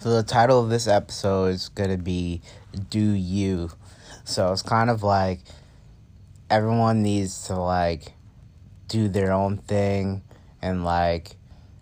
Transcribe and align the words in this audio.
So 0.00 0.08
the 0.08 0.22
title 0.22 0.58
of 0.58 0.70
this 0.70 0.86
episode 0.86 1.48
is 1.48 1.68
gonna 1.68 1.98
be 1.98 2.40
"Do 2.88 3.10
You." 3.10 3.70
So 4.24 4.50
it's 4.50 4.62
kind 4.62 4.88
of 4.88 5.02
like 5.02 5.40
everyone 6.48 7.02
needs 7.02 7.48
to 7.48 7.56
like 7.56 8.14
do 8.88 9.08
their 9.08 9.30
own 9.30 9.58
thing 9.58 10.22
and 10.62 10.86
like 10.86 11.36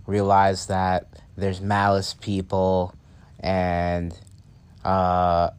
realize 0.05 0.67
that 0.67 1.07
there's 1.37 1.61
malice 1.61 2.13
people 2.15 2.93
and 3.39 4.19
uh 4.85 5.51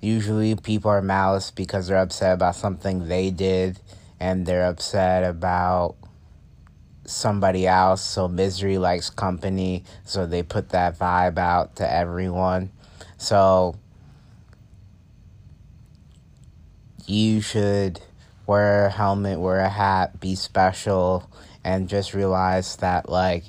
usually 0.00 0.54
people 0.54 0.92
are 0.92 1.02
malice 1.02 1.50
because 1.50 1.88
they're 1.88 1.98
upset 1.98 2.34
about 2.34 2.54
something 2.54 3.08
they 3.08 3.32
did 3.32 3.80
and 4.20 4.46
they're 4.46 4.66
upset 4.66 5.24
about 5.24 5.96
somebody 7.06 7.66
else. 7.66 8.02
So 8.02 8.28
misery 8.28 8.78
likes 8.78 9.10
company. 9.10 9.84
So 10.04 10.26
they 10.26 10.42
put 10.42 10.70
that 10.70 10.98
vibe 10.98 11.38
out 11.38 11.76
to 11.76 11.90
everyone. 11.90 12.70
So 13.18 13.76
you 17.06 17.40
should 17.40 18.00
wear 18.46 18.86
a 18.86 18.90
helmet, 18.90 19.40
wear 19.40 19.60
a 19.60 19.68
hat, 19.68 20.20
be 20.20 20.34
special, 20.34 21.28
and 21.64 21.88
just 21.88 22.14
realize 22.14 22.76
that, 22.76 23.08
like, 23.08 23.44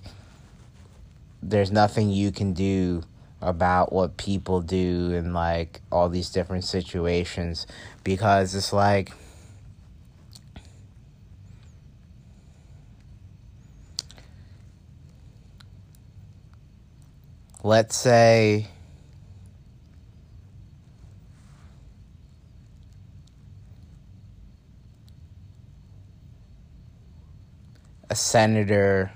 there's 1.42 1.72
nothing 1.72 2.10
you 2.10 2.32
can 2.32 2.54
do 2.54 3.04
about 3.42 3.94
what 3.94 4.18
people 4.18 4.62
do 4.62 5.12
in 5.14 5.32
like 5.34 5.80
all 5.92 6.10
these 6.10 6.30
different 6.32 6.64
situations 6.64 7.68
because 8.04 8.56
it's 8.56 8.74
like 8.74 9.12
let's 17.68 17.98
say 17.98 18.66
a 28.10 28.16
senator 28.16 29.12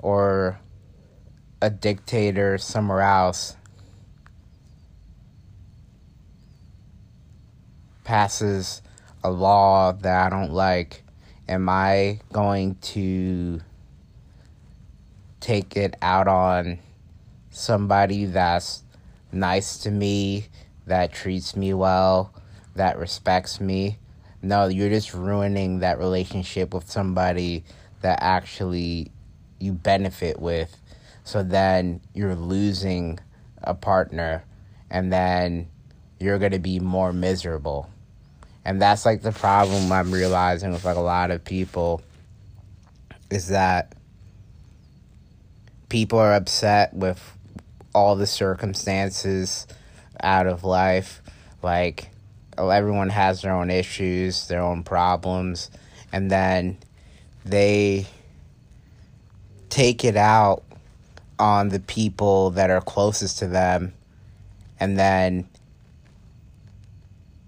or 0.00 0.60
a 1.62 1.70
dictator 1.70 2.58
somewhere 2.58 3.00
else 3.00 3.56
passes 8.04 8.82
a 9.24 9.30
law 9.30 9.92
that 9.92 10.26
I 10.26 10.28
don't 10.28 10.52
like, 10.52 11.04
am 11.48 11.70
I 11.70 12.20
going 12.34 12.74
to 12.92 13.62
take 15.40 15.74
it 15.78 15.96
out 16.02 16.28
on 16.28 16.80
somebody 17.50 18.26
that's 18.26 18.82
nice 19.32 19.78
to 19.78 19.90
me, 19.90 20.46
that 20.86 21.12
treats 21.12 21.56
me 21.56 21.74
well, 21.74 22.32
that 22.74 22.98
respects 22.98 23.60
me. 23.60 23.98
No, 24.42 24.66
you're 24.68 24.90
just 24.90 25.14
ruining 25.14 25.80
that 25.80 25.98
relationship 25.98 26.72
with 26.72 26.90
somebody 26.90 27.64
that 28.02 28.18
actually 28.22 29.10
you 29.58 29.72
benefit 29.72 30.38
with. 30.38 30.76
So 31.24 31.42
then 31.42 32.00
you're 32.14 32.36
losing 32.36 33.18
a 33.62 33.74
partner 33.74 34.44
and 34.90 35.12
then 35.12 35.68
you're 36.20 36.38
going 36.38 36.52
to 36.52 36.58
be 36.58 36.78
more 36.78 37.12
miserable. 37.12 37.90
And 38.64 38.80
that's 38.80 39.04
like 39.04 39.22
the 39.22 39.32
problem 39.32 39.90
I'm 39.90 40.12
realizing 40.12 40.72
with 40.72 40.84
like 40.84 40.96
a 40.96 41.00
lot 41.00 41.30
of 41.30 41.44
people 41.44 42.02
is 43.30 43.48
that 43.48 43.96
people 45.88 46.18
are 46.18 46.34
upset 46.34 46.94
with 46.94 47.35
all 47.96 48.14
the 48.14 48.26
circumstances 48.26 49.66
out 50.20 50.46
of 50.46 50.64
life. 50.64 51.22
Like, 51.62 52.10
oh, 52.58 52.68
everyone 52.68 53.08
has 53.08 53.40
their 53.40 53.54
own 53.54 53.70
issues, 53.70 54.48
their 54.48 54.60
own 54.60 54.82
problems, 54.82 55.70
and 56.12 56.30
then 56.30 56.76
they 57.46 58.06
take 59.70 60.04
it 60.04 60.16
out 60.16 60.62
on 61.38 61.70
the 61.70 61.80
people 61.80 62.50
that 62.50 62.68
are 62.68 62.82
closest 62.82 63.38
to 63.38 63.46
them, 63.46 63.94
and 64.78 64.98
then 64.98 65.48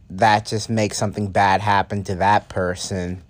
that 0.09 0.47
just 0.47 0.71
makes 0.71 0.97
something 0.97 1.31
bad 1.31 1.61
happen 1.61 2.05
to 2.05 2.15
that 2.15 2.49
person, 2.49 3.23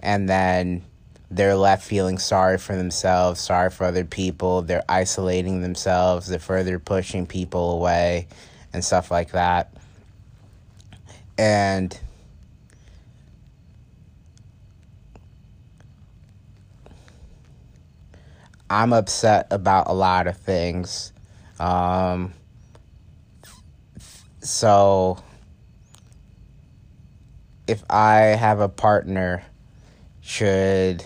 and 0.00 0.28
then 0.28 0.84
they're 1.30 1.56
left 1.56 1.84
feeling 1.84 2.18
sorry 2.18 2.58
for 2.58 2.74
themselves, 2.74 3.40
sorry 3.40 3.70
for 3.70 3.84
other 3.84 4.04
people. 4.04 4.62
They're 4.62 4.84
isolating 4.88 5.60
themselves, 5.60 6.28
they're 6.28 6.38
further 6.38 6.78
pushing 6.78 7.26
people 7.26 7.72
away, 7.72 8.28
and 8.72 8.84
stuff 8.84 9.10
like 9.10 9.32
that. 9.32 9.72
And 11.36 11.98
I'm 18.70 18.92
upset 18.92 19.48
about 19.50 19.88
a 19.88 19.92
lot 19.92 20.26
of 20.26 20.36
things. 20.36 21.12
Um, 21.60 22.32
so, 24.40 25.18
if 27.66 27.84
I 27.90 28.18
have 28.18 28.60
a 28.60 28.68
partner, 28.68 29.44
should 30.20 31.04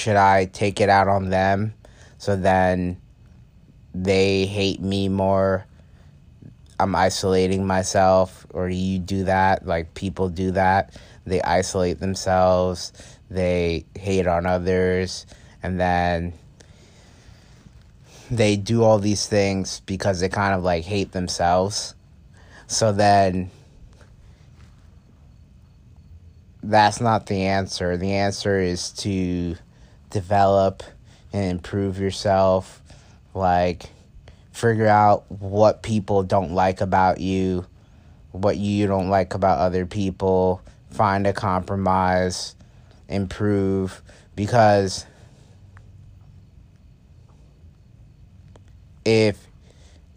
should 0.00 0.16
I 0.16 0.46
take 0.46 0.80
it 0.80 0.88
out 0.88 1.08
on 1.08 1.28
them 1.28 1.74
so 2.16 2.34
then 2.34 2.98
they 3.94 4.46
hate 4.46 4.80
me 4.80 5.10
more? 5.10 5.66
I'm 6.78 6.94
isolating 6.96 7.66
myself, 7.66 8.46
or 8.54 8.70
you 8.70 8.98
do 8.98 9.24
that? 9.24 9.66
Like 9.66 9.92
people 9.92 10.30
do 10.30 10.52
that. 10.52 10.96
They 11.26 11.42
isolate 11.42 12.00
themselves, 12.00 12.94
they 13.30 13.84
hate 13.94 14.26
on 14.26 14.46
others, 14.46 15.26
and 15.62 15.78
then 15.78 16.32
they 18.30 18.56
do 18.56 18.82
all 18.82 18.98
these 18.98 19.26
things 19.26 19.80
because 19.80 20.20
they 20.20 20.30
kind 20.30 20.54
of 20.54 20.62
like 20.62 20.84
hate 20.84 21.12
themselves. 21.12 21.94
So 22.68 22.90
then 22.90 23.50
that's 26.62 27.02
not 27.02 27.26
the 27.26 27.42
answer. 27.42 27.98
The 27.98 28.12
answer 28.12 28.58
is 28.58 28.92
to 28.92 29.56
develop 30.10 30.82
and 31.32 31.50
improve 31.50 31.98
yourself. 31.98 32.82
Like, 33.34 33.84
figure 34.52 34.86
out 34.86 35.30
what 35.30 35.82
people 35.82 36.22
don't 36.22 36.52
like 36.52 36.80
about 36.80 37.20
you, 37.20 37.66
what 38.32 38.56
you 38.56 38.86
don't 38.86 39.08
like 39.08 39.34
about 39.34 39.58
other 39.58 39.86
people, 39.86 40.62
find 40.90 41.26
a 41.26 41.32
compromise, 41.32 42.54
improve. 43.08 44.02
Because 44.36 45.06
if 49.04 49.46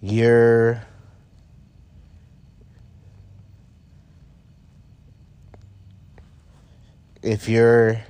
you're 0.02 0.82
if 7.22 7.48
you're 7.48 8.02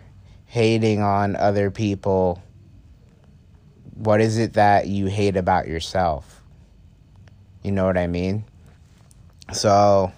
hating 0.53 1.01
on 1.01 1.35
other 1.35 1.71
people, 1.71 2.39
what 3.95 4.21
is 4.21 4.37
it 4.37 4.53
that 4.53 4.85
you 4.85 5.07
hate 5.07 5.35
about 5.35 5.67
yourself? 5.67 6.43
You 7.63 7.71
know 7.71 7.87
what 7.87 7.97
I 7.97 8.05
mean? 8.05 8.45
So 9.51 10.11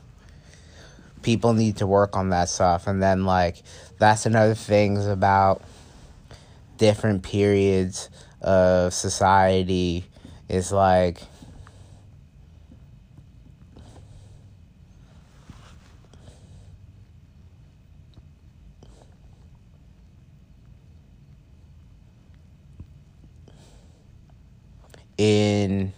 people 1.22 1.54
need 1.54 1.78
to 1.78 1.88
work 1.88 2.18
on 2.18 2.32
that 2.32 2.50
stuff 2.50 2.86
and 2.86 3.02
then 3.02 3.24
like 3.24 3.64
that's 3.98 4.26
another 4.26 4.56
things 4.56 5.06
about 5.06 5.62
different 6.76 7.24
periods 7.24 8.10
of 8.42 8.94
society 8.94 10.04
is 10.50 10.70
like 10.70 11.22
in 25.18 25.94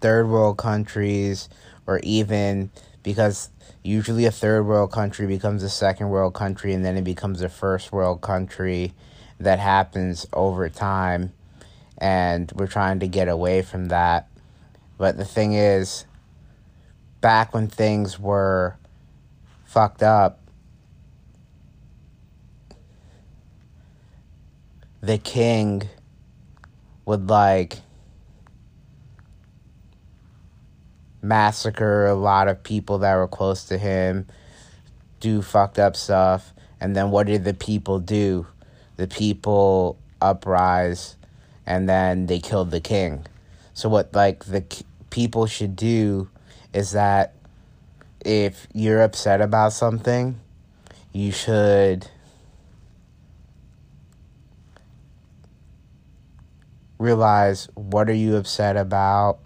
third 0.00 0.28
world 0.28 0.58
countries 0.58 1.48
or 1.86 1.98
even 2.02 2.70
because 3.02 3.50
usually 3.82 4.24
a 4.24 4.30
third 4.30 4.64
world 4.64 4.90
country 4.90 5.26
becomes 5.26 5.62
a 5.62 5.68
second 5.68 6.08
world 6.08 6.34
country 6.34 6.72
and 6.72 6.84
then 6.84 6.96
it 6.96 7.04
becomes 7.04 7.40
a 7.42 7.48
first 7.48 7.92
world 7.92 8.20
country 8.20 8.92
that 9.40 9.58
happens 9.58 10.26
over 10.32 10.68
time. 10.68 11.32
And 11.98 12.50
we're 12.54 12.66
trying 12.66 13.00
to 13.00 13.08
get 13.08 13.28
away 13.28 13.62
from 13.62 13.86
that. 13.86 14.28
But 14.98 15.16
the 15.16 15.24
thing 15.24 15.54
is 15.54 16.06
back 17.20 17.54
when 17.54 17.68
things 17.68 18.18
were 18.18 18.76
fucked 19.64 20.02
up, 20.02 20.40
the 25.04 25.18
king 25.18 25.82
would 27.04 27.28
like 27.28 27.76
massacre 31.20 32.06
a 32.06 32.14
lot 32.14 32.48
of 32.48 32.62
people 32.62 32.98
that 32.98 33.14
were 33.16 33.28
close 33.28 33.64
to 33.64 33.76
him, 33.76 34.26
do 35.20 35.42
fucked 35.42 35.78
up 35.78 35.94
stuff, 35.94 36.54
and 36.80 36.96
then 36.96 37.10
what 37.10 37.26
did 37.26 37.44
the 37.44 37.52
people 37.52 37.98
do? 37.98 38.46
The 38.96 39.06
people 39.06 39.98
uprise 40.22 41.16
and 41.66 41.86
then 41.86 42.24
they 42.24 42.38
killed 42.38 42.70
the 42.70 42.80
king. 42.80 43.26
So 43.74 43.90
what 43.90 44.14
like 44.14 44.46
the 44.46 44.64
people 45.10 45.46
should 45.46 45.76
do 45.76 46.30
is 46.72 46.92
that 46.92 47.34
if 48.24 48.66
you're 48.72 49.02
upset 49.02 49.42
about 49.42 49.74
something, 49.74 50.40
you 51.12 51.30
should 51.30 52.08
realize 56.98 57.68
what 57.74 58.08
are 58.08 58.14
you 58.14 58.36
upset 58.36 58.76
about, 58.76 59.38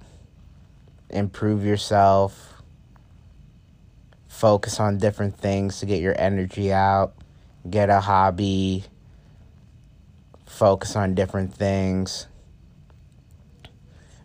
improve 1.11 1.65
yourself, 1.65 2.62
focus 4.29 4.79
on 4.79 4.99
different 4.99 5.37
things 5.37 5.81
to 5.81 5.87
get 5.87 6.00
your 6.00 6.15
energy 6.19 6.73
out, 6.73 7.15
get 7.69 7.91
a 7.91 8.00
hobby, 8.00 8.85
focus 10.47 10.97
on 10.97 11.15
different 11.15 11.55
things. 11.55 12.27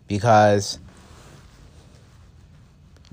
Because 0.06 0.78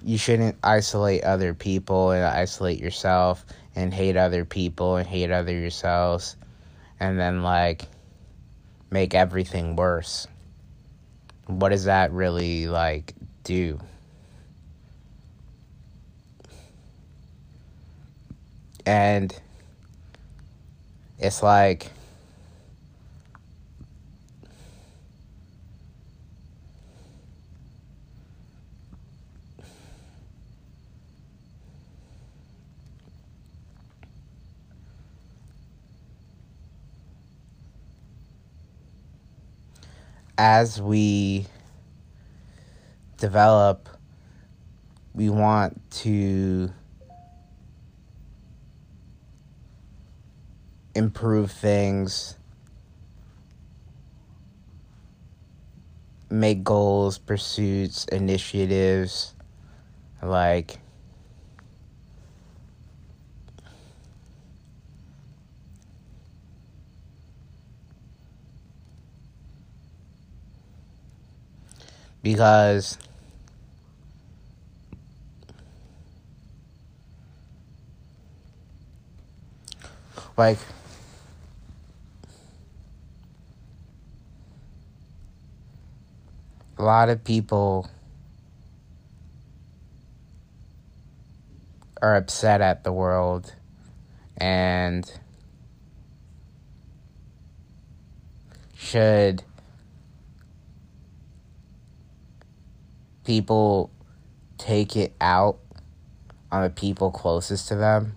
you 0.03 0.17
shouldn't 0.17 0.57
isolate 0.63 1.23
other 1.23 1.53
people 1.53 2.11
and 2.11 2.25
isolate 2.25 2.79
yourself 2.79 3.45
and 3.75 3.93
hate 3.93 4.17
other 4.17 4.45
people 4.45 4.97
and 4.97 5.07
hate 5.07 5.31
other 5.31 5.53
yourselves. 5.53 6.35
And 6.99 7.19
then 7.19 7.43
like 7.43 7.87
make 8.91 9.15
everything 9.15 9.75
worse. 9.75 10.27
What 11.47 11.69
does 11.69 11.85
that 11.85 12.11
really 12.11 12.67
like 12.67 13.15
do? 13.43 13.79
And 18.85 19.33
it's 21.17 21.41
like 21.41 21.87
as 40.43 40.81
we 40.81 41.45
develop, 43.17 43.87
we 45.13 45.29
want 45.29 45.79
to 45.91 46.71
improve 50.95 51.51
things, 51.51 52.39
make 56.31 56.63
goals, 56.63 57.19
pursuits, 57.19 58.05
initiatives, 58.05 59.35
like 60.23 60.79
because 72.21 72.97
like 80.37 80.57
a 86.77 86.83
lot 86.83 87.09
of 87.09 87.23
people 87.23 87.89
are 92.01 92.15
upset 92.15 92.61
at 92.61 92.83
the 92.83 92.91
world 92.91 93.53
and 94.37 95.11
should 98.75 99.43
people 103.23 103.91
take 104.57 104.95
it 104.95 105.13
out 105.19 105.57
on 106.51 106.63
the 106.63 106.69
people 106.69 107.11
closest 107.11 107.67
to 107.69 107.75
them 107.75 108.15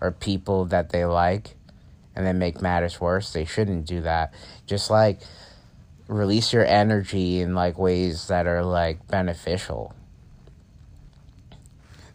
or 0.00 0.10
people 0.10 0.64
that 0.66 0.90
they 0.90 1.04
like 1.04 1.56
and 2.14 2.26
then 2.26 2.38
make 2.38 2.60
matters 2.60 3.00
worse. 3.00 3.32
They 3.32 3.44
shouldn't 3.44 3.86
do 3.86 4.02
that. 4.02 4.34
Just 4.66 4.90
like 4.90 5.20
release 6.08 6.52
your 6.52 6.64
energy 6.64 7.40
in 7.40 7.54
like 7.54 7.78
ways 7.78 8.28
that 8.28 8.46
are 8.46 8.64
like 8.64 9.06
beneficial. 9.08 9.94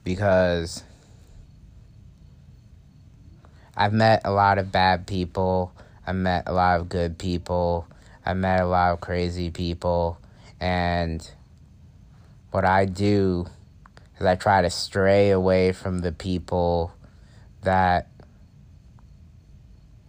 Because 0.03 0.83
I've 3.75 3.93
met 3.93 4.21
a 4.25 4.31
lot 4.31 4.57
of 4.57 4.71
bad 4.71 5.07
people. 5.07 5.73
I 6.05 6.13
met 6.13 6.43
a 6.47 6.53
lot 6.53 6.79
of 6.79 6.89
good 6.89 7.17
people. 7.17 7.87
I 8.25 8.33
met 8.33 8.61
a 8.61 8.65
lot 8.65 8.93
of 8.93 9.01
crazy 9.01 9.51
people 9.51 10.19
and 10.59 11.29
what 12.51 12.65
I 12.65 12.85
do 12.85 13.47
is 14.19 14.25
I 14.25 14.35
try 14.35 14.61
to 14.61 14.69
stray 14.69 15.31
away 15.31 15.71
from 15.71 15.99
the 15.99 16.11
people 16.11 16.93
that 17.61 18.09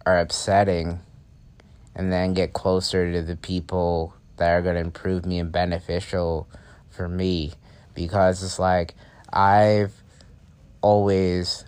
are 0.05 0.19
upsetting 0.19 0.99
and 1.95 2.11
then 2.11 2.33
get 2.33 2.53
closer 2.53 3.11
to 3.11 3.21
the 3.21 3.35
people 3.35 4.13
that 4.37 4.51
are 4.51 4.61
going 4.61 4.75
to 4.75 4.81
improve 4.81 5.25
me 5.25 5.39
and 5.39 5.51
beneficial 5.51 6.47
for 6.89 7.07
me. 7.07 7.53
Because 7.93 8.41
it's 8.43 8.57
like 8.59 8.95
I've 9.31 9.93
always 10.81 11.65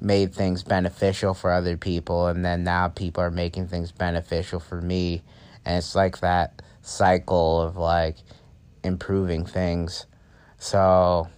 made 0.00 0.34
things 0.34 0.62
beneficial 0.62 1.34
for 1.34 1.52
other 1.52 1.76
people 1.76 2.26
and 2.26 2.44
then 2.44 2.64
now 2.64 2.88
people 2.88 3.22
are 3.22 3.30
making 3.30 3.68
things 3.68 3.92
beneficial 3.92 4.60
for 4.60 4.80
me. 4.80 5.22
And 5.64 5.78
it's 5.78 5.94
like 5.94 6.20
that 6.20 6.62
cycle 6.82 7.60
of 7.60 7.76
like 7.76 8.16
improving 8.84 9.44
things. 9.44 10.06
So 10.58 11.28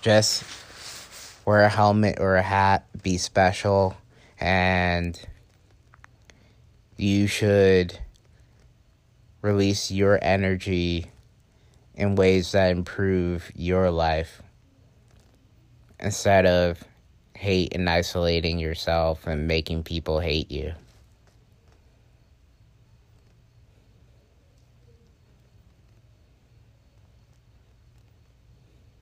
just 0.00 0.44
wear 1.46 1.62
a 1.62 1.68
helmet 1.68 2.18
or 2.20 2.36
a 2.36 2.42
hat, 2.42 2.86
be 3.02 3.18
special, 3.18 3.96
and 4.40 5.18
you 6.96 7.26
should 7.26 7.98
release 9.42 9.90
your 9.90 10.18
energy 10.22 11.06
in 11.94 12.16
ways 12.16 12.52
that 12.52 12.70
improve 12.70 13.50
your 13.54 13.90
life 13.90 14.42
instead 16.00 16.46
of 16.46 16.82
hate 17.36 17.74
and 17.74 17.88
isolating 17.88 18.58
yourself 18.58 19.26
and 19.26 19.48
making 19.48 19.82
people 19.82 20.20
hate 20.20 20.50
you. 20.50 20.72